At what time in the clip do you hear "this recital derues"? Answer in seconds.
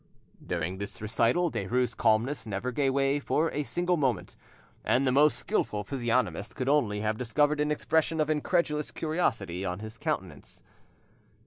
0.79-1.95